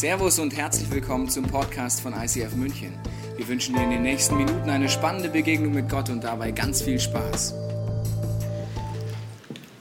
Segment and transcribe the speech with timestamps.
[0.00, 2.98] Servus und herzlich willkommen zum Podcast von ICF München.
[3.36, 6.80] Wir wünschen dir in den nächsten Minuten eine spannende Begegnung mit Gott und dabei ganz
[6.80, 7.52] viel Spaß.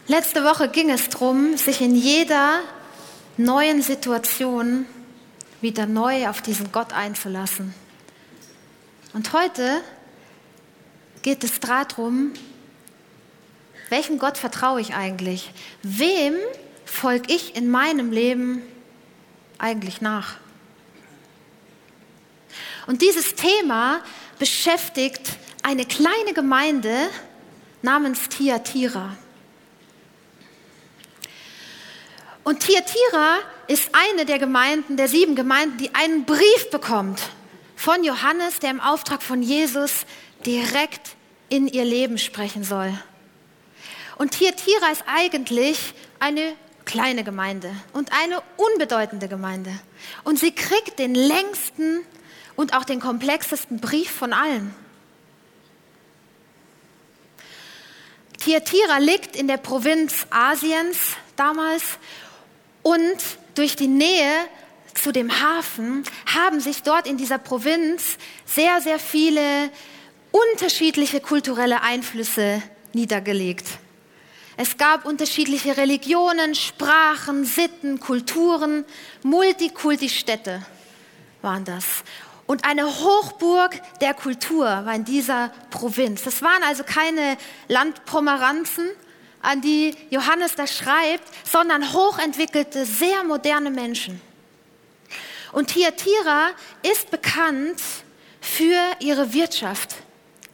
[0.08, 2.60] Letzte Woche ging es darum, sich in jeder
[3.38, 4.86] neuen Situation
[5.62, 7.74] wieder neu auf diesen Gott einzulassen.
[9.14, 9.80] Und heute
[11.22, 12.34] geht es darum,
[13.88, 15.54] welchem Gott vertraue ich eigentlich?
[15.82, 16.34] Wem
[16.84, 18.64] folge ich in meinem Leben
[19.60, 20.38] eigentlich nach?
[22.88, 24.02] Und dieses Thema
[24.40, 27.10] beschäftigt eine kleine Gemeinde
[27.82, 29.16] namens Tiatira.
[32.44, 37.22] Und Tiatira ist eine der Gemeinden, der sieben Gemeinden, die einen Brief bekommt
[37.76, 40.06] von Johannes, der im Auftrag von Jesus
[40.46, 41.16] direkt
[41.50, 42.92] in ihr Leben sprechen soll.
[44.18, 46.54] Und Tiatira ist eigentlich eine
[46.90, 49.72] kleine Gemeinde und eine unbedeutende Gemeinde.
[50.24, 52.02] Und sie kriegt den längsten
[52.56, 54.74] und auch den komplexesten Brief von allen.
[58.40, 60.98] Tiatira liegt in der Provinz Asiens
[61.36, 61.84] damals
[62.82, 63.18] und
[63.54, 64.34] durch die Nähe
[64.96, 68.18] zu dem Hafen haben sich dort in dieser Provinz
[68.48, 69.70] sehr, sehr viele
[70.32, 73.68] unterschiedliche kulturelle Einflüsse niedergelegt.
[74.62, 78.84] Es gab unterschiedliche Religionen, Sprachen, Sitten, Kulturen,
[79.24, 80.62] Multikulti-Städte
[81.42, 81.86] waren das.
[82.46, 86.24] Und eine Hochburg der Kultur war in dieser Provinz.
[86.24, 87.38] Das waren also keine
[87.70, 88.90] Landpomeranzen,
[89.42, 94.20] an die Johannes da schreibt, sondern hochentwickelte, sehr moderne Menschen.
[95.54, 96.50] Und Thyatira
[96.84, 97.82] ist bekannt
[98.42, 99.96] für ihre Wirtschaft.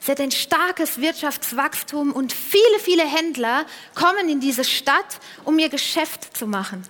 [0.06, 5.70] Sie hat ein starkes Wirtschaftswachstum und viele, viele Händler kommen in diese Stadt, um ihr
[5.70, 6.84] Geschäft zu machen,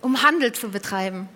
[0.00, 1.28] um Handel zu betreiben.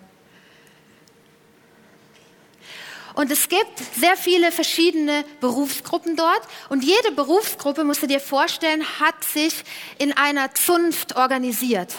[3.15, 6.41] Und es gibt sehr viele verschiedene Berufsgruppen dort.
[6.69, 9.65] Und jede Berufsgruppe, musst du dir vorstellen, hat sich
[9.97, 11.95] in einer Zunft organisiert.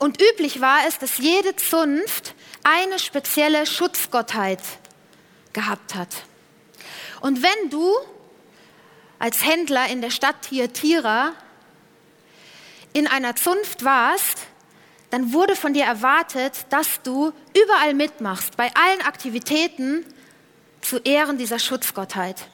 [0.00, 2.34] Und üblich war es, dass jede Zunft
[2.64, 4.58] eine spezielle Schutzgottheit
[5.52, 6.08] gehabt hat.
[7.22, 7.94] Und wenn du
[9.20, 11.34] als Händler in der Stadt Thyatira
[12.92, 14.40] in einer Zunft warst,
[15.10, 20.04] dann wurde von dir erwartet, dass du überall mitmachst, bei allen Aktivitäten
[20.80, 22.48] zu Ehren dieser Schutzgottheit.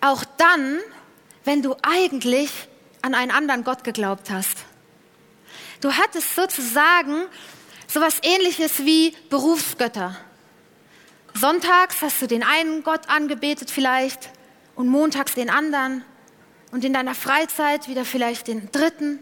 [0.00, 0.78] Auch dann,
[1.44, 2.50] wenn du eigentlich
[3.02, 4.58] an einen anderen Gott geglaubt hast.
[5.80, 7.24] Du hattest sozusagen
[7.88, 10.16] sowas ähnliches wie Berufsgötter.
[11.34, 14.30] Sonntags hast du den einen Gott angebetet vielleicht
[14.74, 16.04] und montags den anderen
[16.70, 19.18] und in deiner Freizeit wieder vielleicht den dritten.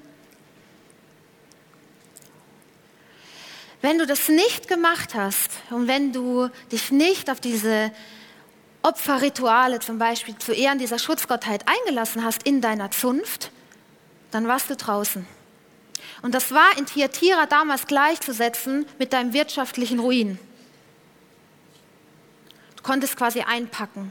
[3.82, 7.90] Wenn du das nicht gemacht hast und wenn du dich nicht auf diese
[8.82, 13.50] Opferrituale zum Beispiel zu Ehren dieser Schutzgottheit eingelassen hast in deiner Zunft,
[14.30, 15.26] dann warst du draußen.
[16.22, 20.38] Und das war in Thyatira damals gleichzusetzen mit deinem wirtschaftlichen Ruin.
[22.90, 24.10] Konntest quasi einpacken,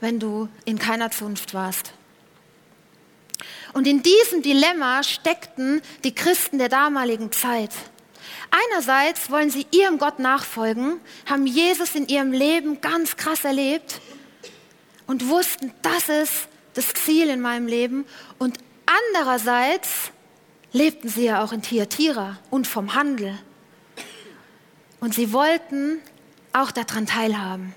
[0.00, 1.92] wenn du in keiner Zunft warst.
[3.74, 7.70] Und in diesem Dilemma steckten die Christen der damaligen Zeit.
[8.50, 14.00] Einerseits wollen sie ihrem Gott nachfolgen, haben Jesus in ihrem Leben ganz krass erlebt
[15.06, 18.04] und wussten, das ist das Ziel in meinem Leben.
[18.38, 18.58] Und
[19.14, 20.10] andererseits
[20.72, 23.38] lebten sie ja auch in Thyatira und vom Handel.
[24.98, 26.00] Und sie wollten
[26.62, 27.74] auch daran teilhaben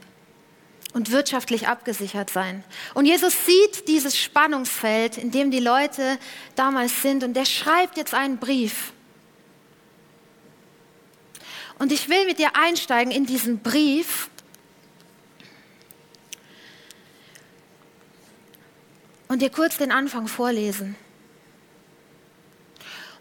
[0.93, 2.63] und wirtschaftlich abgesichert sein.
[2.93, 6.17] Und Jesus sieht dieses Spannungsfeld, in dem die Leute
[6.55, 8.91] damals sind, und er schreibt jetzt einen Brief.
[11.77, 14.29] Und ich will mit dir einsteigen in diesen Brief.
[19.27, 20.95] Und dir kurz den Anfang vorlesen.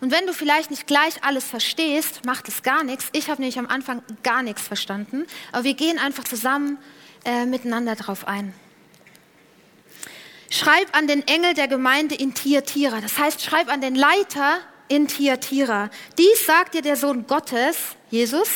[0.00, 3.08] Und wenn du vielleicht nicht gleich alles verstehst, macht es gar nichts.
[3.12, 5.26] Ich habe nämlich am Anfang gar nichts verstanden.
[5.50, 6.78] Aber wir gehen einfach zusammen
[7.24, 8.54] äh, miteinander drauf ein.
[10.50, 13.00] Schreib an den Engel der Gemeinde in Tiatira.
[13.00, 15.90] Das heißt, schreib an den Leiter in Tiatira.
[16.16, 17.76] Dies sagt dir der Sohn Gottes,
[18.10, 18.48] Jesus,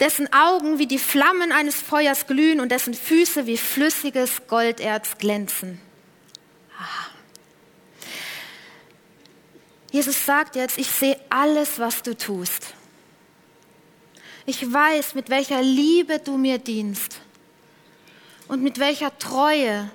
[0.00, 5.80] dessen Augen wie die Flammen eines Feuers glühen und dessen Füße wie flüssiges Golderz glänzen.
[9.94, 12.74] Jesus sagt jetzt, ich sehe alles, was du tust.
[14.44, 17.20] Ich weiß, mit welcher Liebe du mir dienst
[18.48, 19.88] und mit welcher Treue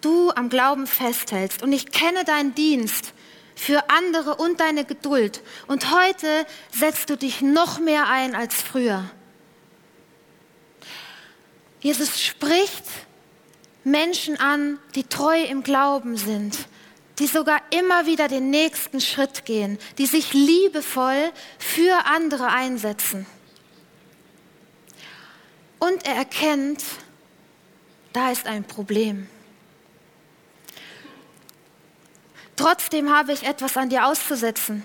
[0.00, 1.60] du am Glauben festhältst.
[1.64, 3.14] Und ich kenne deinen Dienst
[3.56, 5.42] für andere und deine Geduld.
[5.66, 9.10] Und heute setzt du dich noch mehr ein als früher.
[11.80, 12.84] Jesus spricht
[13.82, 16.68] Menschen an, die treu im Glauben sind,
[17.18, 23.26] die sogar immer wieder den nächsten Schritt gehen, die sich liebevoll für andere einsetzen.
[25.78, 26.82] Und er erkennt,
[28.12, 29.28] da ist ein Problem.
[32.56, 34.84] Trotzdem habe ich etwas an dir auszusetzen.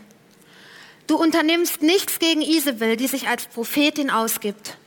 [1.05, 4.77] Du unternimmst nichts gegen Isabel, die sich als Prophetin ausgibt.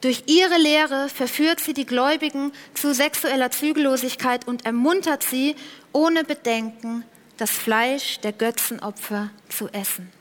[0.00, 5.56] Durch ihre Lehre verführt sie die Gläubigen zu sexueller Zügellosigkeit und ermuntert sie,
[5.92, 7.04] ohne Bedenken
[7.36, 10.12] das Fleisch der Götzenopfer zu essen.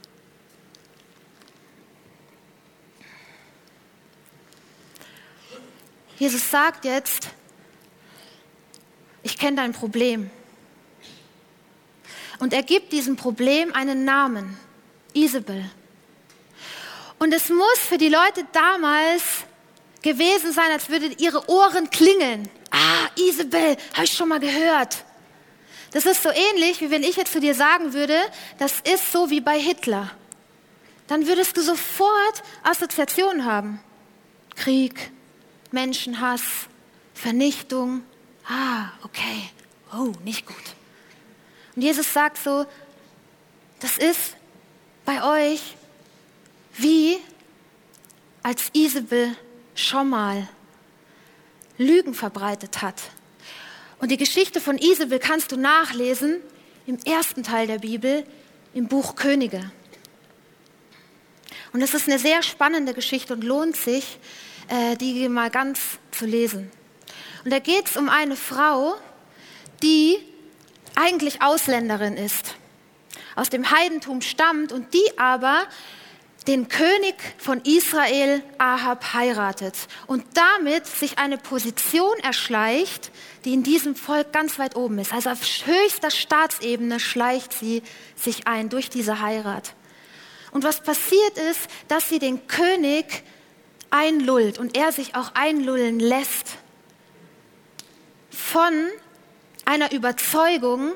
[6.18, 7.30] Jesus sagt jetzt,
[9.22, 10.32] ich kenne dein Problem.
[12.40, 14.58] Und er gibt diesem Problem einen Namen,
[15.14, 15.70] Isabel.
[17.20, 19.47] Und es muss für die Leute damals
[20.08, 22.50] gewesen sein, als würden ihre Ohren klingeln.
[22.72, 25.04] Ah, Isabel, habe ich schon mal gehört.
[25.92, 28.18] Das ist so ähnlich, wie wenn ich jetzt zu dir sagen würde,
[28.58, 30.12] das ist so wie bei Hitler.
[31.08, 33.80] Dann würdest du sofort Assoziationen haben.
[34.56, 35.12] Krieg,
[35.72, 36.42] Menschenhass,
[37.14, 38.04] Vernichtung.
[38.48, 39.50] Ah, okay.
[39.94, 40.56] Oh, nicht gut.
[41.76, 42.66] Und Jesus sagt so,
[43.80, 44.36] das ist
[45.06, 45.76] bei euch
[46.78, 47.18] wie
[48.44, 49.36] als Isabel
[49.78, 50.48] schon mal
[51.78, 53.02] Lügen verbreitet hat.
[54.00, 56.42] Und die Geschichte von Isabel kannst du nachlesen
[56.86, 58.26] im ersten Teil der Bibel,
[58.74, 59.72] im Buch Könige.
[61.74, 64.20] Und es ist eine sehr spannende Geschichte und lohnt sich,
[64.68, 65.80] äh, die mal ganz
[66.12, 66.72] zu lesen.
[67.44, 68.96] Und da geht es um eine Frau,
[69.84, 70.18] die
[70.96, 72.56] eigentlich Ausländerin ist,
[73.36, 75.68] aus dem Heidentum stammt und die aber
[76.48, 79.76] den König von Israel Ahab heiratet
[80.08, 83.12] und damit sich eine Position erschleicht,
[83.44, 85.14] die in diesem Volk ganz weit oben ist.
[85.14, 87.84] Also auf höchster Staatsebene schleicht sie
[88.16, 89.74] sich ein durch diese Heirat.
[90.52, 93.24] Und was passiert ist, dass sie den König
[93.90, 96.58] einlullt und er sich auch einlullen lässt
[98.30, 98.74] von
[99.66, 100.94] einer Überzeugung,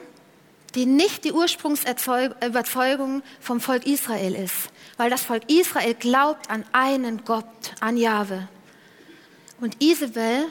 [0.76, 4.70] die nicht die Ursprungsüberzeugung vom Volk Israel ist,
[5.02, 8.48] weil das Volk Israel glaubt an einen Gott, an Jahwe.
[9.60, 10.46] Und Isabel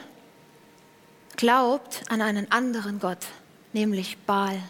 [1.37, 3.27] glaubt an einen anderen Gott,
[3.71, 4.61] nämlich Baal.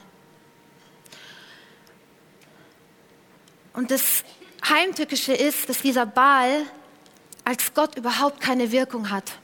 [3.74, 4.24] Und das
[4.70, 6.62] Heimtückische ist, dass dieser Baal
[7.44, 9.40] als Gott überhaupt keine Wirkung hat.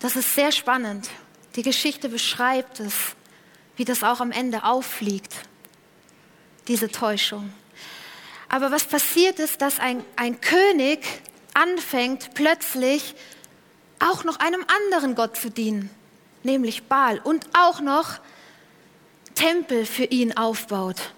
[0.00, 1.08] Das ist sehr spannend.
[1.54, 3.14] Die Geschichte beschreibt es,
[3.76, 5.36] wie das auch am Ende auffliegt,
[6.66, 7.52] diese Täuschung.
[8.48, 11.04] Aber was passiert ist, dass ein, ein König
[11.54, 13.14] anfängt plötzlich
[13.98, 15.90] auch noch einem anderen Gott zu dienen,
[16.42, 18.20] nämlich Baal, und auch noch
[19.34, 21.12] Tempel für ihn aufbaut.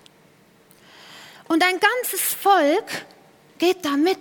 [1.48, 3.06] Und ein ganzes Volk
[3.58, 4.18] geht da mit.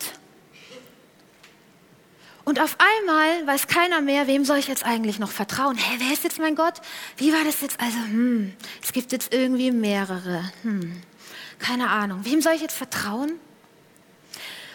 [2.45, 5.75] Und auf einmal weiß keiner mehr, wem soll ich jetzt eigentlich noch vertrauen?
[5.75, 6.75] Hä, wer ist jetzt mein Gott?
[7.17, 7.77] Wie war das jetzt?
[7.81, 10.49] Also, hm, es gibt jetzt irgendwie mehrere.
[10.61, 11.01] Hm,
[11.59, 12.23] keine Ahnung.
[12.23, 13.39] Wem soll ich jetzt vertrauen?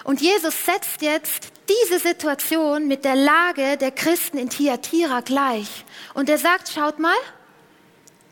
[0.04, 5.84] Und Jesus setzt jetzt diese Situation mit der Lage der Christen in Thyatira gleich.
[6.14, 7.14] Und er sagt, schaut mal,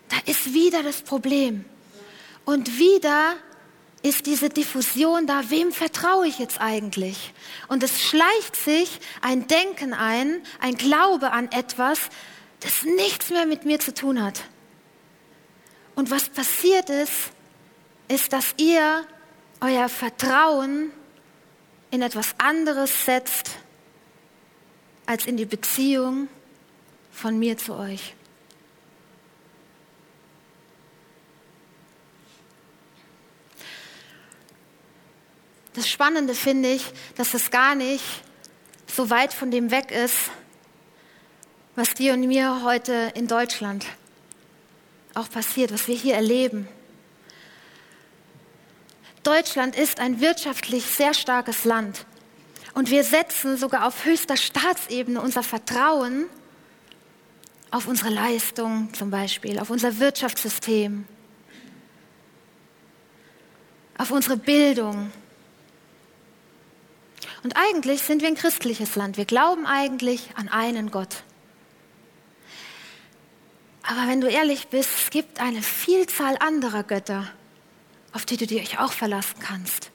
[0.09, 1.64] da ist wieder das Problem.
[2.45, 3.37] Und wieder
[4.02, 7.33] ist diese Diffusion da, wem vertraue ich jetzt eigentlich?
[7.69, 12.00] Und es schleicht sich ein Denken ein, ein Glaube an etwas,
[12.61, 14.42] das nichts mehr mit mir zu tun hat.
[15.95, 17.30] Und was passiert ist,
[18.11, 19.07] ist, dass ihr
[19.61, 20.90] euer Vertrauen
[21.93, 23.52] in etwas anderes setzt
[25.07, 26.29] als in die Beziehung
[27.12, 28.14] von mir zu euch.
[35.75, 36.85] Das Spannende finde ich,
[37.17, 38.05] dass es gar nicht
[38.88, 40.31] so weit von dem weg ist,
[41.76, 43.87] was dir und mir heute in Deutschland
[45.14, 46.69] auch passiert, was wir hier erleben.
[49.22, 52.06] Deutschland ist ein wirtschaftlich sehr starkes Land
[52.74, 56.26] und wir setzen sogar auf höchster Staatsebene unser Vertrauen
[57.70, 61.04] auf unsere Leistung zum Beispiel, auf unser Wirtschaftssystem,
[63.96, 65.12] auf unsere Bildung,
[67.42, 69.16] und eigentlich sind wir ein christliches Land.
[69.16, 71.22] Wir glauben eigentlich an einen Gott.
[73.82, 77.26] Aber wenn du ehrlich bist, es gibt eine Vielzahl anderer Götter,
[78.12, 79.90] auf die du dich auch verlassen kannst.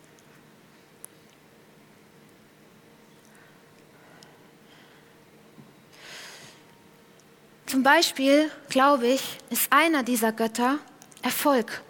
[7.66, 10.80] Zum Beispiel, glaube ich, ist einer dieser Götter
[11.22, 11.82] Erfolg.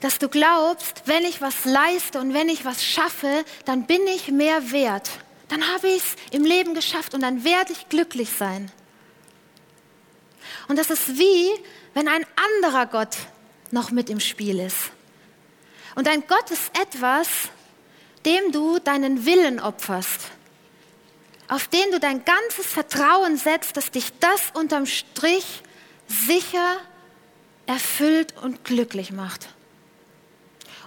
[0.00, 4.28] Dass du glaubst, wenn ich was leiste und wenn ich was schaffe, dann bin ich
[4.28, 5.10] mehr wert.
[5.48, 8.70] Dann habe ich es im Leben geschafft und dann werde ich glücklich sein.
[10.72, 11.52] Und das ist wie,
[11.92, 12.24] wenn ein
[12.56, 13.16] anderer Gott
[13.70, 14.90] noch mit im Spiel ist.
[15.94, 17.28] Und ein Gott ist etwas,
[18.24, 20.30] dem du deinen Willen opferst
[21.52, 25.62] auf den du dein ganzes Vertrauen setzt, dass dich das unterm Strich
[26.08, 26.78] sicher,
[27.66, 29.50] erfüllt und glücklich macht.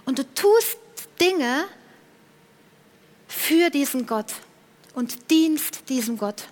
[0.06, 0.76] Und du tust
[1.20, 1.68] Dinge
[3.28, 4.32] für diesen Gott
[4.94, 6.42] und dienst diesem Gott.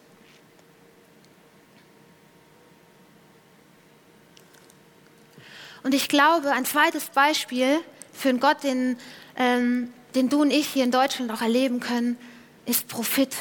[5.84, 7.78] Und ich glaube, ein zweites Beispiel
[8.12, 8.98] für einen Gott, den,
[9.36, 12.18] ähm, den du und ich hier in Deutschland auch erleben können,
[12.66, 13.36] ist Profit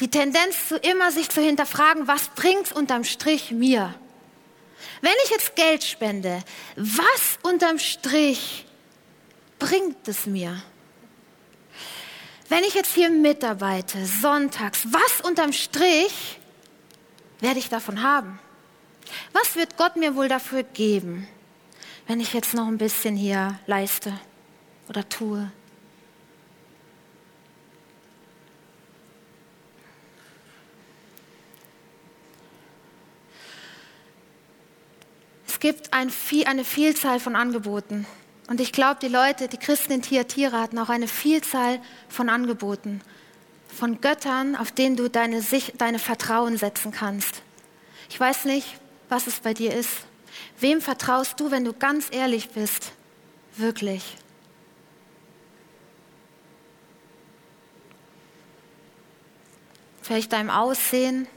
[0.00, 3.94] die Tendenz zu immer sich zu hinterfragen, was bringt unterm Strich mir?
[5.02, 6.42] Wenn ich jetzt Geld spende,
[6.76, 8.66] was unterm Strich
[9.58, 10.62] bringt es mir?
[12.48, 16.38] Wenn ich jetzt hier mitarbeite, sonntags, was unterm Strich
[17.40, 18.38] werde ich davon haben?
[19.32, 21.26] Was wird Gott mir wohl dafür geben,
[22.06, 24.12] wenn ich jetzt noch ein bisschen hier leiste
[24.88, 25.50] oder tue?
[35.60, 36.10] gibt ein,
[36.46, 38.06] eine Vielzahl von Angeboten.
[38.48, 43.00] Und ich glaube, die Leute, die Christen in Thyatira hatten auch eine Vielzahl von Angeboten,
[43.68, 45.44] von Göttern, auf denen du deine,
[45.78, 47.42] deine Vertrauen setzen kannst.
[48.08, 48.79] Ich weiß nicht,
[49.10, 49.90] was es bei dir ist.
[50.58, 52.92] Wem vertraust du, wenn du ganz ehrlich bist?
[53.56, 54.16] Wirklich.
[60.00, 61.28] Vielleicht deinem Aussehen,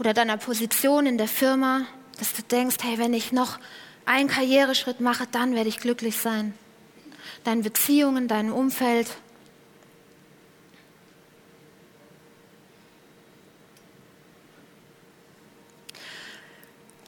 [0.00, 1.82] oder deiner Position in der Firma,
[2.18, 3.58] dass du denkst, hey, wenn ich noch
[4.06, 6.54] einen Karriereschritt mache, dann werde ich glücklich sein.
[7.44, 9.08] Deine Beziehungen, dein Umfeld.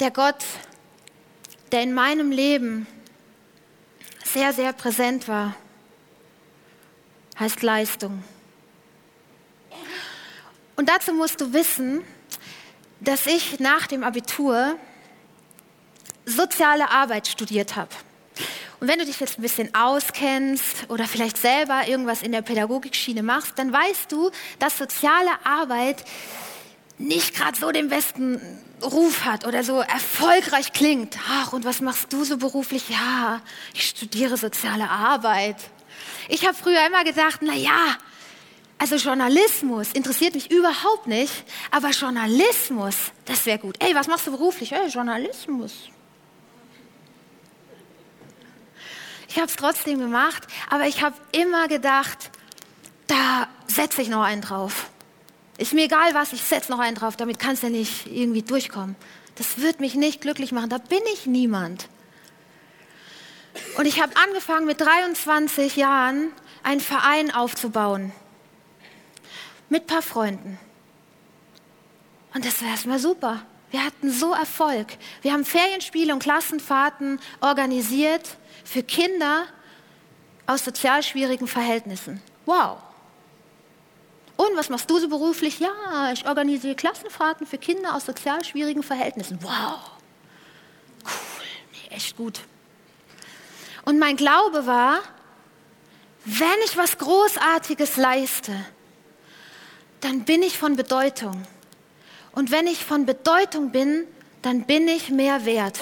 [0.03, 0.45] Der Gott,
[1.71, 2.89] der in meinem Leben
[4.25, 5.55] sehr, sehr präsent war,
[7.39, 8.25] heißt Leistung.
[10.75, 12.03] Und dazu musst du wissen,
[12.99, 14.75] dass ich nach dem Abitur
[16.27, 17.95] soziale Arbeit studiert habe.
[18.81, 23.23] Und wenn du dich jetzt ein bisschen auskennst oder vielleicht selber irgendwas in der Pädagogikschiene
[23.23, 26.03] machst, dann weißt du, dass soziale Arbeit
[27.03, 28.41] nicht gerade so den besten
[28.83, 31.19] Ruf hat oder so erfolgreich klingt.
[31.29, 32.89] Ach, und was machst du so beruflich?
[32.89, 33.41] Ja,
[33.75, 35.57] ich studiere soziale Arbeit.
[36.29, 37.97] Ich habe früher immer gedacht, na ja,
[38.79, 43.77] also Journalismus interessiert mich überhaupt nicht, aber Journalismus, das wäre gut.
[43.79, 44.73] Ey, was machst du beruflich?
[44.73, 45.89] Ey, Journalismus.
[49.29, 52.31] Ich habe es trotzdem gemacht, aber ich habe immer gedacht,
[53.07, 54.91] da setze ich noch einen drauf.
[55.59, 58.97] Ist mir egal was, ich setze noch einen drauf, damit kannst du nicht irgendwie durchkommen.
[59.37, 61.89] Das wird mich nicht glücklich machen, da bin ich niemand.
[63.77, 66.33] Und ich habe angefangen mit 23 Jahren
[66.63, 68.13] einen Verein aufzubauen
[69.69, 70.59] mit ein paar Freunden.
[72.35, 73.43] Und das war erstmal super.
[73.71, 74.87] Wir hatten so Erfolg.
[75.23, 79.45] Wir haben Ferienspiele und Klassenfahrten organisiert für Kinder
[80.47, 82.23] aus sozial schwierigen Verhältnissen.
[82.45, 82.79] Wow.
[84.37, 85.61] Und was machst du so beruflich?
[85.61, 89.39] Ja, ich organisiere Klassenfahrten für Kinder aus sozial schwierigen Verhältnissen.
[89.43, 89.79] Wow.
[91.05, 91.91] Cool.
[91.91, 92.41] Echt gut.
[93.85, 95.01] Und mein Glaube war,
[96.25, 98.53] wenn ich was Großartiges leiste,
[100.01, 101.43] dann bin ich von Bedeutung.
[102.33, 104.07] Und wenn ich von Bedeutung bin,
[104.41, 105.79] dann bin ich mehr wert.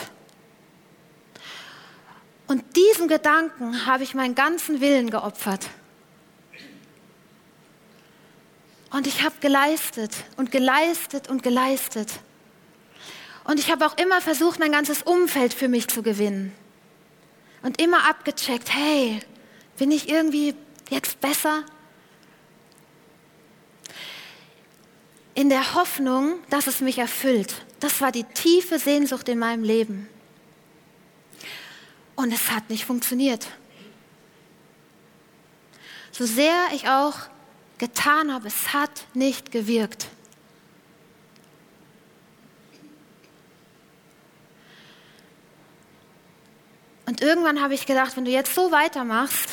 [2.46, 5.66] Und diesem Gedanken habe ich meinen ganzen Willen geopfert.
[8.90, 12.10] Und ich habe geleistet und geleistet und geleistet.
[13.44, 16.52] Und ich habe auch immer versucht, mein ganzes Umfeld für mich zu gewinnen.
[17.62, 19.20] Und immer abgecheckt, hey,
[19.78, 20.54] bin ich irgendwie
[20.90, 21.64] jetzt besser?
[25.40, 27.64] in der Hoffnung, dass es mich erfüllt.
[27.80, 30.06] Das war die tiefe Sehnsucht in meinem Leben.
[32.14, 33.46] Und es hat nicht funktioniert.
[36.12, 37.14] So sehr ich auch
[37.80, 40.06] getan habe, es hat nicht gewirkt.
[47.06, 49.48] Und irgendwann habe ich gedacht, wenn du jetzt so weitermachst,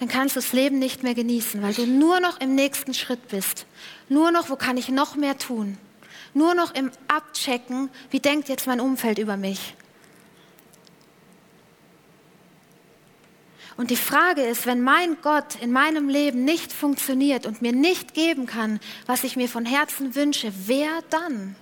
[0.00, 3.28] dann kannst du das Leben nicht mehr genießen, weil du nur noch im nächsten Schritt
[3.28, 3.66] bist.
[4.08, 5.78] Nur noch, wo kann ich noch mehr tun?
[6.34, 9.74] Nur noch im Abchecken, wie denkt jetzt mein Umfeld über mich?
[13.80, 18.12] Und die Frage ist, wenn mein Gott in meinem Leben nicht funktioniert und mir nicht
[18.12, 21.56] geben kann, was ich mir von Herzen wünsche, wer dann?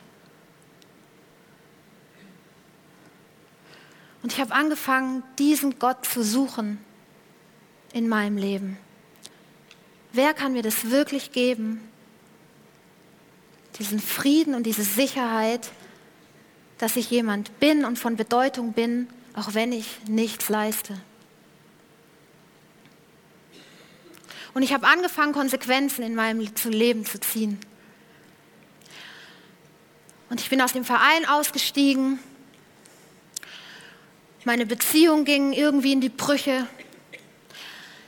[4.21, 6.81] Und ich habe angefangen, diesen Gott zu suchen
[7.93, 8.79] in meinem Leben.
[10.13, 11.89] Wer kann mir das wirklich geben?
[13.79, 15.71] Diesen Frieden und diese Sicherheit,
[16.79, 21.01] dass ich jemand bin und von Bedeutung bin, auch wenn ich nichts leiste.
[24.55, 27.59] Und ich habe angefangen, Konsequenzen in meinem Leben zu ziehen.
[30.31, 32.19] Und ich bin aus dem Verein ausgestiegen
[34.49, 36.67] meine Beziehung ging irgendwie in die Brüche.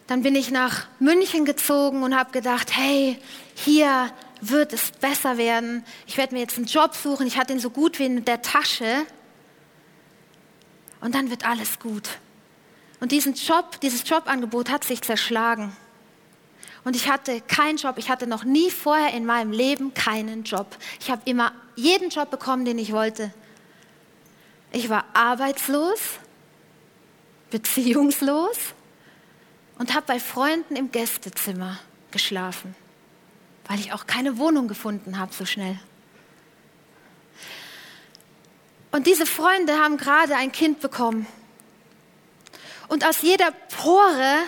[0.06, 3.18] Dann bin ich nach München gezogen und habe gedacht, hey,
[3.54, 5.85] hier wird es besser werden.
[6.06, 7.26] Ich werde mir jetzt einen Job suchen.
[7.26, 9.04] Ich hatte ihn so gut wie in der Tasche.
[11.02, 12.09] Und dann wird alles gut.
[13.00, 15.76] Und diesen Job, dieses Jobangebot hat sich zerschlagen.
[16.85, 17.99] Und ich hatte keinen Job.
[17.99, 20.77] Ich hatte noch nie vorher in meinem Leben keinen Job.
[20.99, 23.33] Ich habe immer jeden Job bekommen, den ich wollte.
[24.73, 26.01] Ich war arbeitslos
[27.51, 28.57] beziehungslos
[29.79, 31.79] und habe bei Freunden im Gästezimmer
[32.11, 32.75] geschlafen,
[33.67, 35.79] weil ich auch keine Wohnung gefunden habe so schnell.
[38.93, 41.27] Und diese Freunde haben gerade ein Kind bekommen.
[42.89, 44.39] Und aus jeder Pore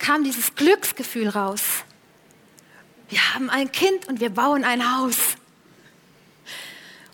[0.00, 1.62] kam dieses Glücksgefühl raus.
[3.08, 5.36] Wir haben ein Kind und wir bauen ein Haus.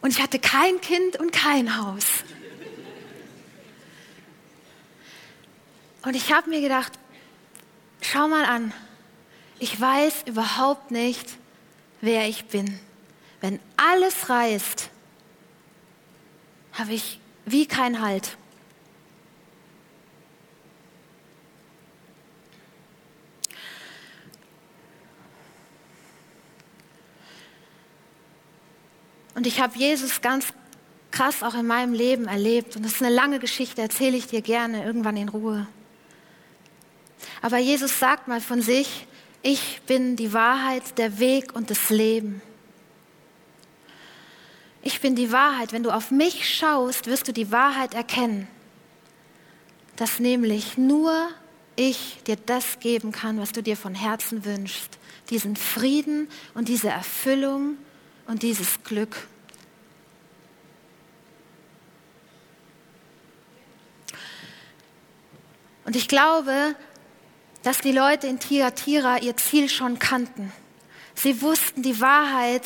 [0.00, 2.06] Und ich hatte kein Kind und kein Haus.
[6.02, 6.92] Und ich habe mir gedacht,
[8.00, 8.72] schau mal an,
[9.58, 11.36] ich weiß überhaupt nicht,
[12.00, 12.78] wer ich bin.
[13.40, 14.90] Wenn alles reißt,
[16.74, 18.36] habe ich wie kein Halt.
[29.36, 30.46] Und ich habe Jesus ganz
[31.10, 32.74] krass auch in meinem Leben erlebt.
[32.74, 35.66] Und das ist eine lange Geschichte, erzähle ich dir gerne irgendwann in Ruhe.
[37.42, 39.06] Aber Jesus sagt mal von sich,
[39.42, 42.40] ich bin die Wahrheit, der Weg und das Leben.
[44.80, 45.74] Ich bin die Wahrheit.
[45.74, 48.48] Wenn du auf mich schaust, wirst du die Wahrheit erkennen.
[49.96, 51.28] Dass nämlich nur
[51.76, 54.96] ich dir das geben kann, was du dir von Herzen wünschst.
[55.28, 57.76] Diesen Frieden und diese Erfüllung
[58.26, 59.16] und dieses Glück.
[65.84, 66.74] Und ich glaube,
[67.62, 70.52] dass die Leute in Tiatira ihr Ziel schon kannten.
[71.14, 72.62] Sie wussten die Wahrheit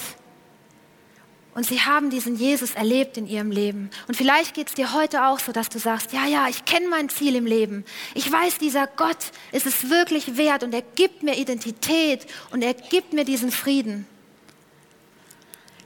[1.55, 3.90] und sie haben diesen Jesus erlebt in ihrem Leben.
[4.09, 6.88] Und vielleicht geht es dir heute auch so, dass du sagst, ja, ja, ich kenne
[6.88, 7.85] mein Ziel im Leben.
[8.14, 12.75] Ich weiß, dieser Gott ist es wirklich wert und er gibt mir Identität und er
[12.75, 14.07] gibt mir diesen Frieden.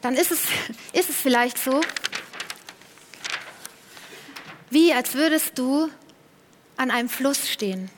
[0.05, 0.43] Dann ist es,
[0.93, 1.81] ist es vielleicht so,
[4.69, 5.89] wie als würdest du
[6.77, 7.91] an einem Fluss stehen.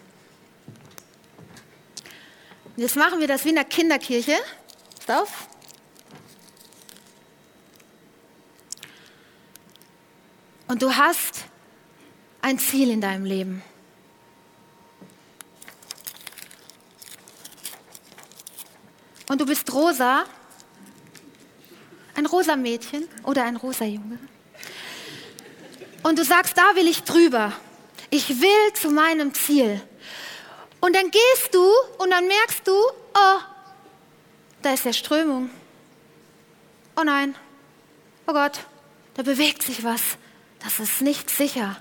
[2.77, 4.37] Jetzt machen wir das wie in der Kinderkirche.
[5.05, 5.49] Pass auf.
[10.69, 11.47] Und du hast
[12.41, 13.63] ein Ziel in deinem Leben.
[19.29, 20.25] Und du bist rosa,
[22.17, 24.19] ein rosa Mädchen oder ein rosa Junge.
[26.03, 27.53] Und du sagst, da will ich drüber.
[28.11, 29.81] Ich will zu meinem Ziel.
[30.81, 33.41] Und dann gehst du und dann merkst du, oh,
[34.63, 35.51] da ist ja Strömung.
[36.97, 37.35] Oh nein,
[38.27, 38.61] oh Gott,
[39.15, 40.01] da bewegt sich was.
[40.63, 41.77] Das ist nicht sicher.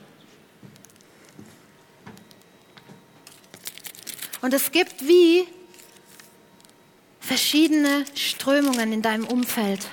[4.42, 5.48] Und es gibt wie
[7.20, 9.88] verschiedene Strömungen in deinem Umfeld.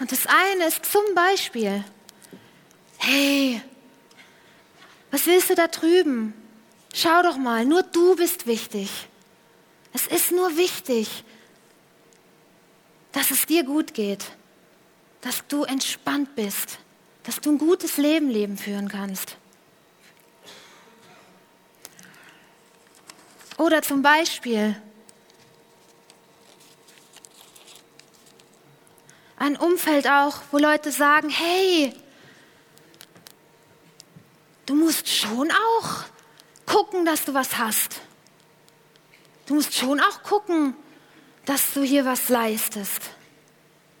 [0.00, 1.84] Und das eine ist zum Beispiel,
[2.96, 3.60] hey,
[5.10, 6.32] was willst du da drüben?
[6.94, 8.90] Schau doch mal, nur du bist wichtig.
[9.92, 11.24] Es ist nur wichtig,
[13.12, 14.24] dass es dir gut geht,
[15.20, 16.78] dass du entspannt bist,
[17.24, 19.36] dass du ein gutes Leben leben führen kannst.
[23.58, 24.80] Oder zum Beispiel
[29.40, 31.94] ein Umfeld auch, wo Leute sagen, hey,
[34.66, 36.04] du musst schon auch
[36.66, 38.02] gucken, dass du was hast.
[39.46, 40.76] Du musst schon auch gucken,
[41.46, 43.00] dass du hier was leistest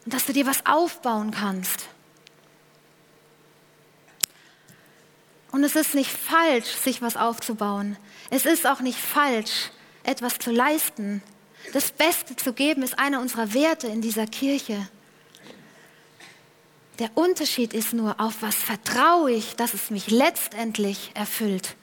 [0.04, 1.88] und dass du dir was aufbauen kannst.
[5.52, 7.96] Und es ist nicht falsch, sich was aufzubauen.
[8.28, 9.70] Es ist auch nicht falsch,
[10.04, 11.22] etwas zu leisten.
[11.72, 14.86] Das Beste zu geben ist einer unserer Werte in dieser Kirche.
[17.00, 21.74] Der Unterschied ist nur, auf was vertraue ich, dass es mich letztendlich erfüllt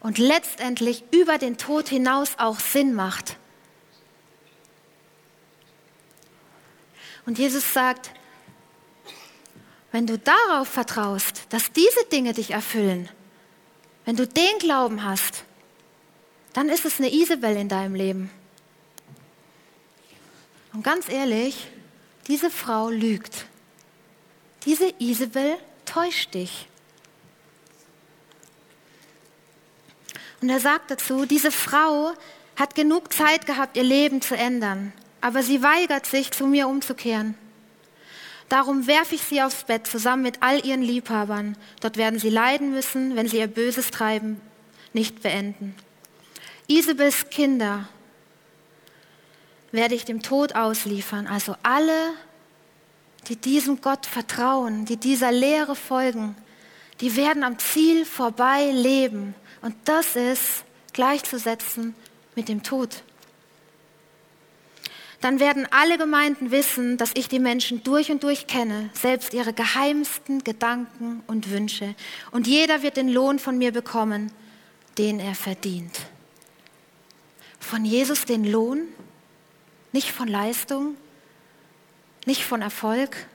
[0.00, 3.36] und letztendlich über den Tod hinaus auch Sinn macht.
[7.26, 8.10] Und Jesus sagt,
[9.92, 13.10] wenn du darauf vertraust, dass diese Dinge dich erfüllen,
[14.06, 15.44] wenn du den Glauben hast,
[16.54, 18.30] dann ist es eine Isabel in deinem Leben.
[20.72, 21.68] Und ganz ehrlich,
[22.28, 23.46] diese Frau lügt.
[24.64, 26.66] Diese Isabel täuscht dich.
[30.40, 32.12] Und er sagt dazu, diese Frau
[32.56, 37.34] hat genug Zeit gehabt, ihr Leben zu ändern, aber sie weigert sich, zu mir umzukehren.
[38.48, 41.56] Darum werfe ich sie aufs Bett zusammen mit all ihren Liebhabern.
[41.80, 44.40] Dort werden sie leiden müssen, wenn sie ihr böses Treiben
[44.92, 45.74] nicht beenden.
[46.66, 47.88] Isabels Kinder
[49.72, 51.26] werde ich dem Tod ausliefern.
[51.26, 52.12] Also alle,
[53.28, 56.36] die diesem Gott vertrauen, die dieser Lehre folgen,
[57.00, 59.34] die werden am Ziel vorbei leben.
[59.62, 61.94] Und das ist gleichzusetzen
[62.34, 63.02] mit dem Tod
[65.24, 69.54] dann werden alle Gemeinden wissen, dass ich die Menschen durch und durch kenne, selbst ihre
[69.54, 71.94] geheimsten Gedanken und Wünsche.
[72.30, 74.30] Und jeder wird den Lohn von mir bekommen,
[74.98, 75.98] den er verdient.
[77.58, 78.82] Von Jesus den Lohn,
[79.92, 80.94] nicht von Leistung,
[82.26, 83.26] nicht von Erfolg,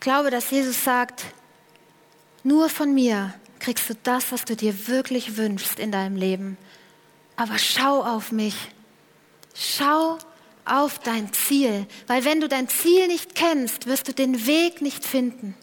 [0.00, 1.26] Ich glaube, dass Jesus sagt,
[2.42, 6.56] nur von mir kriegst du das, was du dir wirklich wünschst in deinem Leben.
[7.36, 8.56] Aber schau auf mich.
[9.54, 10.16] Schau
[10.64, 11.86] auf dein Ziel.
[12.06, 15.54] Weil wenn du dein Ziel nicht kennst, wirst du den Weg nicht finden.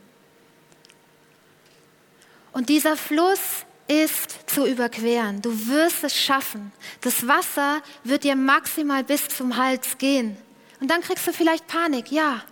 [2.51, 3.39] Und dieser Fluss
[3.87, 5.41] ist zu überqueren.
[5.41, 6.71] Du wirst es schaffen.
[7.01, 10.37] Das Wasser wird dir maximal bis zum Hals gehen.
[10.79, 12.11] Und dann kriegst du vielleicht Panik.
[12.11, 12.43] Ja,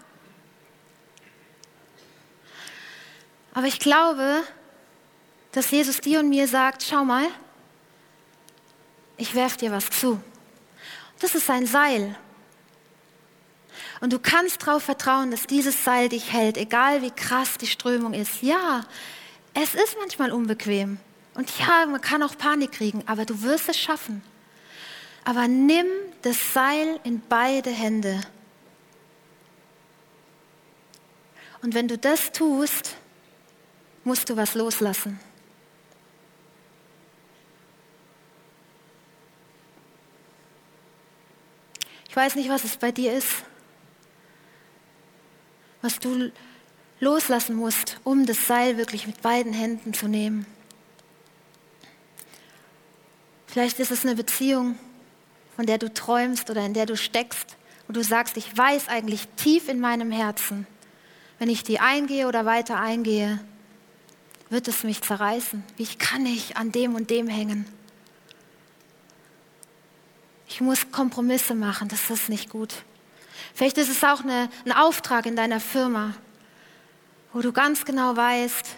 [3.55, 4.43] Aber ich glaube,
[5.53, 7.25] dass Jesus dir und mir sagt, schau mal,
[9.15, 10.21] ich werf dir was zu.
[11.19, 12.17] Das ist ein Seil.
[14.01, 18.13] Und du kannst darauf vertrauen, dass dieses Seil dich hält, egal wie krass die Strömung
[18.13, 18.41] ist.
[18.41, 18.83] Ja,
[19.55, 20.99] es ist manchmal unbequem.
[21.33, 24.21] Und ja, man kann auch Panik kriegen, aber du wirst es schaffen.
[25.23, 25.87] Aber nimm
[26.21, 28.21] das Seil in beide Hände.
[31.61, 32.95] Und wenn du das tust,
[34.03, 35.19] musst du was loslassen.
[42.07, 43.43] Ich weiß nicht, was es bei dir ist,
[45.81, 46.31] was du
[46.99, 50.45] loslassen musst, um das Seil wirklich mit beiden Händen zu nehmen.
[53.47, 54.77] Vielleicht ist es eine Beziehung,
[55.55, 57.55] von der du träumst oder in der du steckst,
[57.87, 60.67] wo du sagst, ich weiß eigentlich tief in meinem Herzen,
[61.39, 63.39] wenn ich die eingehe oder weiter eingehe,
[64.49, 65.63] wird es mich zerreißen.
[65.77, 67.65] Wie kann ich an dem und dem hängen?
[70.47, 72.73] Ich muss Kompromisse machen, das ist nicht gut.
[73.53, 76.13] Vielleicht ist es auch eine, ein Auftrag in deiner Firma,
[77.35, 78.77] wo du ganz genau weißt,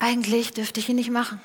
[0.00, 1.40] eigentlich dürfte ich ihn nicht machen.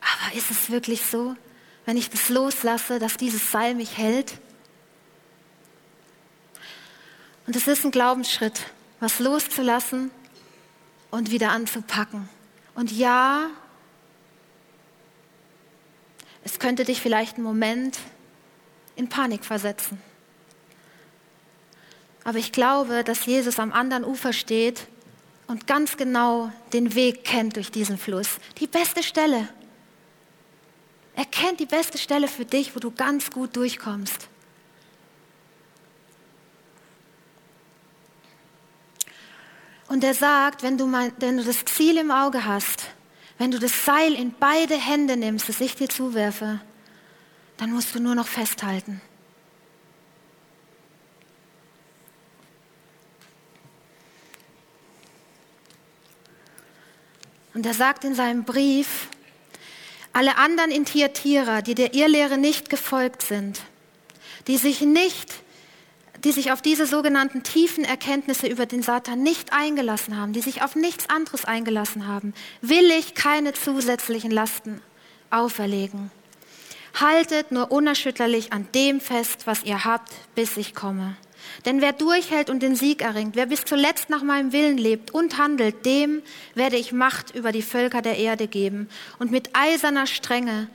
[0.00, 1.36] Aber ist es wirklich so,
[1.84, 4.40] wenn ich das loslasse, dass dieses Seil mich hält?
[7.46, 8.60] Und es ist ein Glaubensschritt
[8.98, 10.10] was loszulassen
[11.12, 12.28] und wieder anzupacken.
[12.74, 13.50] Und ja,
[16.42, 18.00] es könnte dich vielleicht einen Moment
[18.96, 20.02] in Panik versetzen.
[22.26, 24.88] Aber ich glaube, dass Jesus am anderen Ufer steht
[25.46, 28.38] und ganz genau den Weg kennt durch diesen Fluss.
[28.58, 29.48] Die beste Stelle.
[31.14, 34.26] Er kennt die beste Stelle für dich, wo du ganz gut durchkommst.
[39.86, 42.88] Und er sagt, wenn du, mein, wenn du das Ziel im Auge hast,
[43.38, 46.60] wenn du das Seil in beide Hände nimmst, das ich dir zuwerfe,
[47.56, 49.00] dann musst du nur noch festhalten.
[57.56, 59.08] Und er sagt in seinem Brief,
[60.12, 63.62] alle anderen in Thyatira, die der Irrlehre nicht gefolgt sind,
[64.46, 65.32] die sich nicht,
[66.22, 70.60] die sich auf diese sogenannten tiefen Erkenntnisse über den Satan nicht eingelassen haben, die sich
[70.60, 74.82] auf nichts anderes eingelassen haben, will ich keine zusätzlichen Lasten
[75.30, 76.10] auferlegen.
[77.00, 81.16] Haltet nur unerschütterlich an dem fest, was ihr habt, bis ich komme.
[81.64, 85.38] Denn wer durchhält und den Sieg erringt, wer bis zuletzt nach meinem Willen lebt und
[85.38, 86.22] handelt, dem
[86.54, 88.88] werde ich Macht über die Völker der Erde geben.
[89.18, 90.68] Und mit eiserner Strenge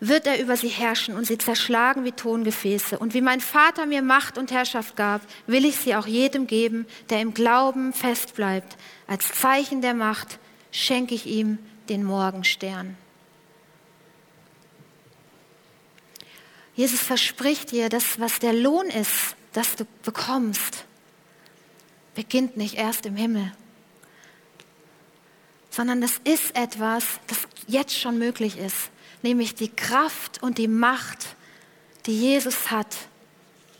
[0.00, 2.98] wird er über sie herrschen und sie zerschlagen wie Tongefäße.
[2.98, 6.86] Und wie mein Vater mir Macht und Herrschaft gab, will ich sie auch jedem geben,
[7.10, 8.76] der im Glauben fest bleibt.
[9.06, 10.38] Als Zeichen der Macht
[10.70, 12.96] schenke ich ihm den Morgenstern.
[16.74, 20.84] Jesus verspricht dir, dass was der Lohn ist, das du bekommst,
[22.14, 23.52] beginnt nicht erst im Himmel,
[25.70, 28.90] sondern das ist etwas, das jetzt schon möglich ist,
[29.22, 31.36] nämlich die Kraft und die Macht,
[32.04, 32.96] die Jesus hat,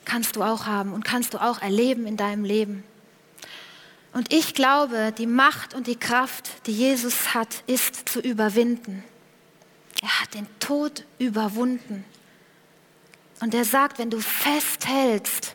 [0.07, 2.83] kannst du auch haben und kannst du auch erleben in deinem Leben.
[4.15, 9.05] Und ich glaube, die Macht und die Kraft, die Jesus hat, ist zu überwinden.
[10.01, 12.05] Er hat den Tod überwunden.
[13.41, 15.55] Und er sagt, wenn du festhältst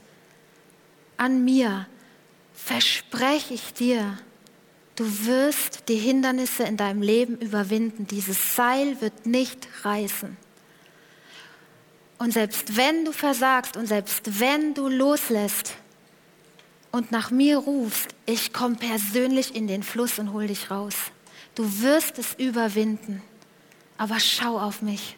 [1.22, 1.86] an mir,
[2.52, 4.18] verspreche ich dir,
[4.96, 8.08] du wirst die Hindernisse in deinem Leben überwinden.
[8.08, 10.36] Dieses Seil wird nicht reißen.
[12.18, 15.76] Und selbst wenn du versagst und selbst wenn du loslässt
[16.92, 20.96] und nach mir rufst, ich komme persönlich in den Fluss und hol dich raus.
[21.54, 23.22] Du wirst es überwinden.
[24.00, 25.18] Aber schau auf mich.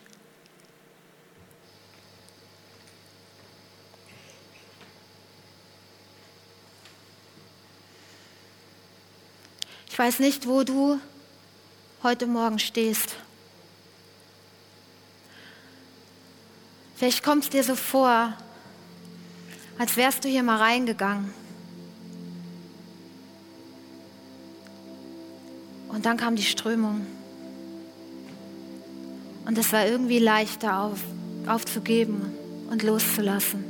[9.94, 11.00] Ich weiß nicht, wo du
[12.02, 13.16] heute Morgen stehst.
[16.96, 18.34] Vielleicht kommt es dir so vor,
[19.78, 21.32] als wärst du hier mal reingegangen.
[25.90, 27.06] Und dann kam die Strömung.
[29.46, 31.02] Und es war irgendwie leichter auf,
[31.46, 32.36] aufzugeben
[32.72, 33.64] und loszulassen.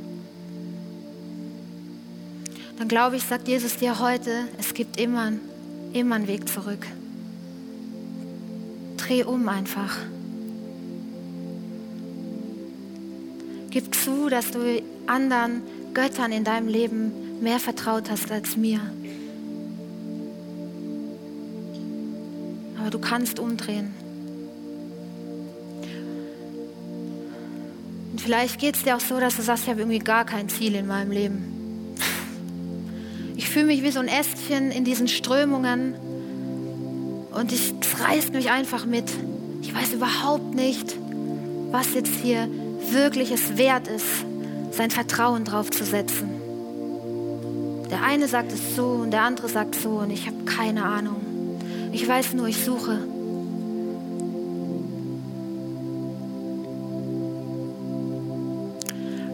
[2.78, 5.32] Dann glaube ich, sagt Jesus dir heute, es gibt immer
[5.94, 6.86] immer einen Weg zurück.
[8.96, 9.96] Dreh um einfach.
[13.70, 15.62] Gib zu, dass du anderen
[15.94, 18.80] Göttern in deinem Leben mehr vertraut hast als mir.
[22.78, 23.94] Aber du kannst umdrehen.
[28.12, 30.48] Und vielleicht geht es dir auch so, dass du sagst, ich habe irgendwie gar kein
[30.48, 31.53] Ziel in meinem Leben
[33.54, 35.94] fühle mich wie so ein Ästchen in diesen Strömungen
[37.30, 39.04] und es reißt mich einfach mit.
[39.62, 40.96] Ich weiß überhaupt nicht,
[41.70, 42.48] was jetzt hier
[42.90, 44.26] wirklich es wert ist,
[44.72, 46.30] sein Vertrauen drauf zu setzen.
[47.92, 51.20] Der eine sagt es so und der andere sagt so und ich habe keine Ahnung.
[51.92, 52.98] Ich weiß nur, ich suche.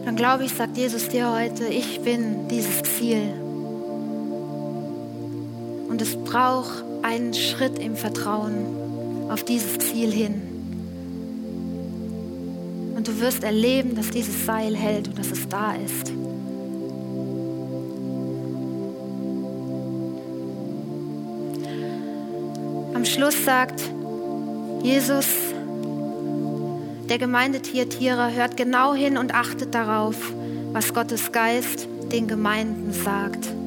[0.05, 3.33] Dann glaube ich, sagt Jesus dir heute, ich bin dieses Ziel.
[6.01, 10.41] Und es braucht einen Schritt im Vertrauen auf dieses Ziel hin.
[12.95, 16.11] Und du wirst erleben, dass dieses Seil hält und dass es da ist.
[22.95, 23.83] Am Schluss sagt
[24.81, 25.27] Jesus
[27.09, 30.15] der Gemeindetiertierer, hört genau hin und achtet darauf,
[30.73, 33.60] was Gottes Geist den Gemeinden sagt.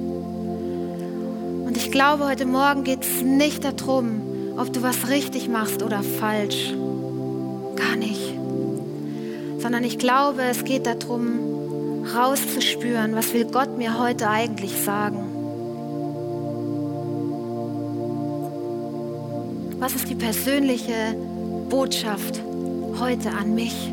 [1.95, 4.21] Glaube, heute Morgen geht es nicht darum,
[4.59, 6.75] ob du was richtig machst oder falsch.
[7.77, 8.35] Gar nicht.
[9.61, 15.19] Sondern ich glaube, es geht darum, rauszuspüren, was will Gott mir heute eigentlich sagen.
[19.79, 21.15] Was ist die persönliche
[21.71, 22.41] Botschaft
[22.99, 23.93] heute an mich?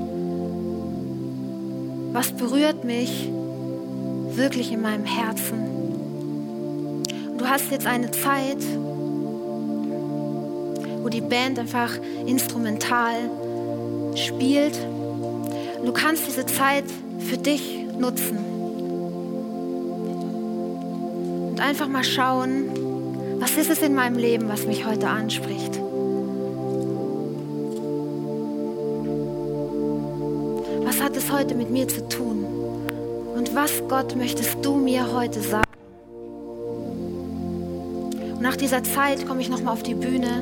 [2.13, 3.29] Was berührt mich
[4.33, 5.70] wirklich in meinem Herzen?
[7.51, 8.63] Hast jetzt eine Zeit,
[11.01, 11.91] wo die Band einfach
[12.25, 13.29] instrumental
[14.15, 14.79] spielt.
[15.83, 16.85] Du kannst diese Zeit
[17.19, 18.37] für dich nutzen.
[21.49, 22.69] Und einfach mal schauen,
[23.41, 25.77] was ist es in meinem Leben, was mich heute anspricht.
[30.85, 32.45] Was hat es heute mit mir zu tun?
[33.35, 35.70] Und was, Gott, möchtest du mir heute sagen?
[38.41, 40.41] Nach dieser Zeit komme ich nochmal auf die Bühne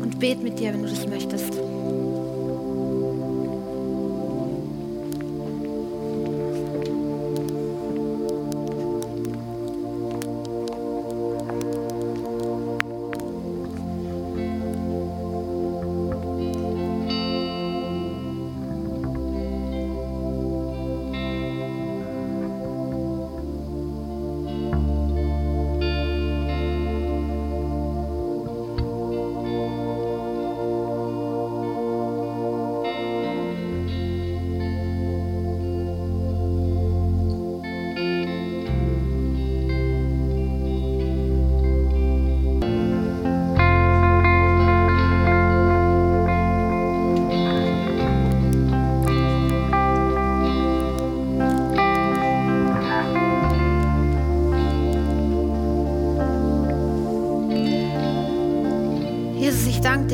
[0.00, 1.54] und bete mit dir, wenn du das möchtest.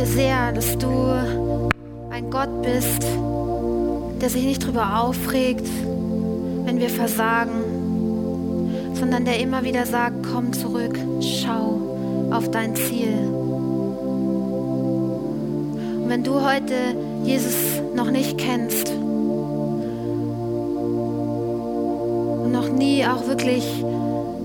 [0.02, 0.88] Dir sehr, dass du
[2.10, 3.02] ein Gott bist,
[4.20, 5.68] der sich nicht darüber aufregt,
[6.64, 11.80] wenn wir versagen, sondern der immer wieder sagt, komm zurück, schau
[12.32, 13.14] auf dein Ziel.
[16.00, 17.54] Und wenn du heute Jesus
[17.94, 18.90] noch nicht kennst
[22.42, 23.64] und noch nie auch wirklich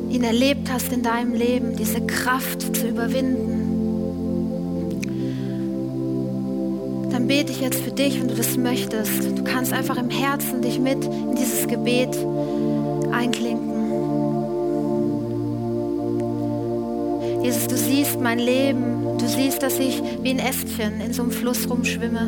[0.09, 3.76] ihn erlebt hast in deinem Leben, diese Kraft zu überwinden,
[7.27, 9.37] bete ich jetzt für dich, wenn du das möchtest.
[9.37, 12.17] Du kannst einfach im Herzen dich mit in dieses Gebet
[13.11, 13.67] einklinken.
[17.43, 19.17] Jesus, du siehst mein Leben.
[19.19, 22.27] Du siehst, dass ich wie ein Ästchen in so einem Fluss rumschwimme.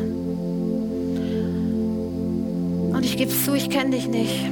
[2.92, 4.44] Und ich gebe es zu, ich kenne dich nicht.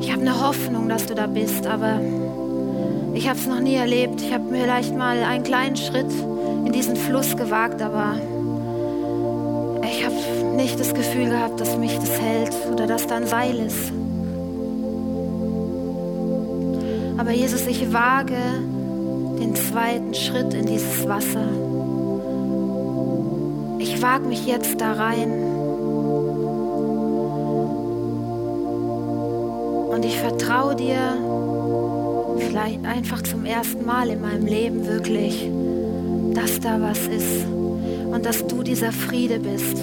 [0.00, 2.00] Ich habe eine Hoffnung, dass du da bist, aber
[3.14, 4.20] ich habe es noch nie erlebt.
[4.20, 6.10] Ich habe vielleicht mal einen kleinen Schritt
[6.66, 8.16] in diesen Fluss gewagt, aber
[10.56, 13.92] nicht das Gefühl gehabt, dass mich das hält oder dass da ein Seil ist.
[17.16, 18.36] Aber Jesus, ich wage
[19.40, 21.48] den zweiten Schritt in dieses Wasser.
[23.78, 25.32] Ich wage mich jetzt da rein.
[29.90, 30.98] Und ich vertraue dir
[32.38, 35.50] vielleicht einfach zum ersten Mal in meinem Leben wirklich,
[36.34, 37.46] dass da was ist
[38.10, 39.78] und dass du dieser Friede bist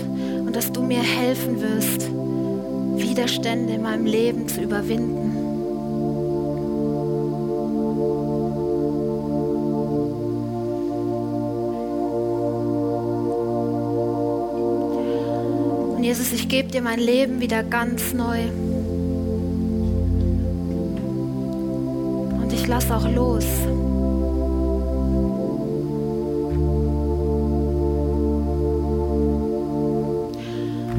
[0.51, 2.11] und dass du mir helfen wirst,
[3.01, 5.33] Widerstände in meinem Leben zu überwinden.
[15.95, 18.41] Und Jesus, ich gebe dir mein Leben wieder ganz neu.
[22.41, 23.45] Und ich lasse auch los.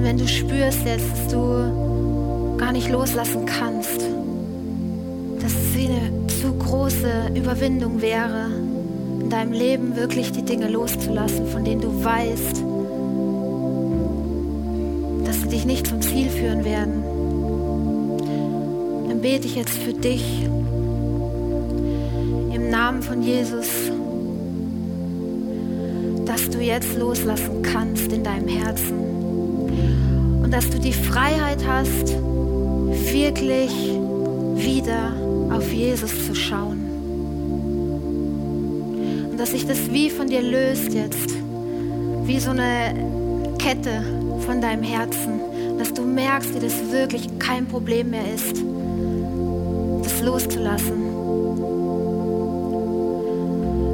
[0.02, 4.00] Wenn du spürst jetzt, dass du gar nicht loslassen kannst,
[5.40, 8.50] dass es wie eine zu große Überwindung wäre,
[9.20, 12.64] in deinem Leben wirklich die Dinge loszulassen, von denen du weißt,
[15.24, 17.02] dass sie dich nicht zum Ziel führen werden,
[19.08, 20.46] dann bete ich jetzt für dich
[22.52, 23.68] im Namen von Jesus,
[26.24, 29.11] dass du jetzt loslassen kannst in deinem Herzen
[30.52, 32.14] dass du die Freiheit hast,
[33.10, 33.72] wirklich
[34.54, 35.14] wieder
[35.50, 36.90] auf Jesus zu schauen.
[39.30, 41.30] Und dass sich das wie von dir löst jetzt,
[42.24, 42.94] wie so eine
[43.58, 44.04] Kette
[44.44, 45.40] von deinem Herzen,
[45.78, 48.62] dass du merkst, wie das wirklich kein Problem mehr ist,
[50.02, 51.00] das loszulassen.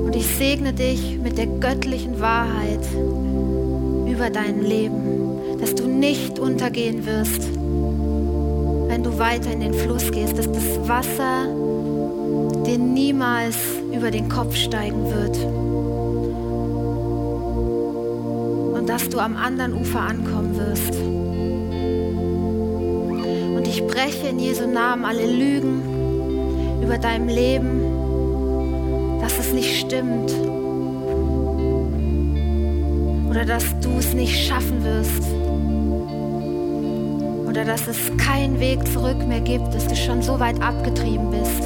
[0.07, 2.85] Und ich segne dich mit der göttlichen Wahrheit
[4.11, 5.28] über dein Leben
[5.61, 7.43] dass du nicht untergehen wirst,
[8.89, 11.47] wenn du weiter in den Fluss gehst, dass das Wasser
[12.67, 13.57] dir niemals
[13.93, 15.37] über den Kopf steigen wird
[18.79, 20.95] und dass du am anderen Ufer ankommen wirst.
[23.57, 25.83] Und ich breche in Jesu Namen alle Lügen
[26.83, 27.83] über deinem Leben,
[29.21, 30.33] dass es nicht stimmt
[33.29, 35.23] oder dass du es nicht schaffen wirst
[37.47, 41.63] oder dass es keinen Weg zurück mehr gibt, dass du schon so weit abgetrieben bist.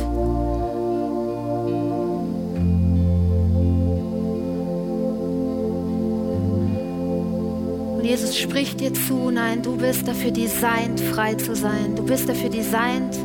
[7.96, 11.94] Und Jesus spricht dir zu, nein, du bist dafür designt, frei zu sein.
[11.94, 13.16] Du bist dafür designt,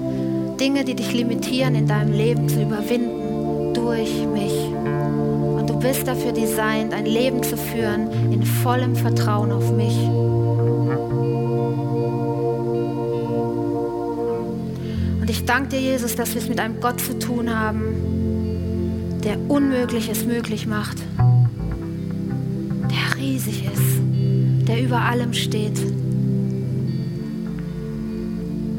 [0.60, 5.07] Dinge, die dich limitieren, in deinem Leben zu überwinden durch mich
[5.80, 9.96] bist dafür designt, ein Leben zu führen in vollem Vertrauen auf mich.
[15.22, 19.38] Und ich danke dir, Jesus, dass wir es mit einem Gott zu tun haben, der
[19.50, 20.98] Unmögliches möglich macht,
[22.90, 24.02] der riesig ist,
[24.68, 25.80] der über allem steht.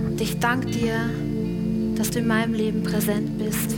[0.07, 0.95] Und ich danke dir,
[1.97, 3.78] dass du in meinem Leben präsent bist.